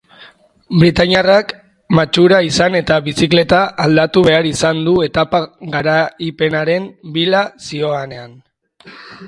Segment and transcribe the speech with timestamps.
[0.83, 1.51] Britaniarrak
[1.99, 5.45] matxura izan eta bizikleta aldatu behar izan du etapa
[5.77, 8.37] garaipenaren bila zihoanean.